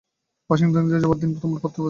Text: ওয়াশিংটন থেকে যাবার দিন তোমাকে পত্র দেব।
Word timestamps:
ওয়াশিংটন 0.49 0.83
থেকে 0.85 0.99
যাবার 0.99 1.17
দিন 1.17 1.29
তোমাকে 1.35 1.61
পত্র 1.63 1.75
দেব। 1.75 1.79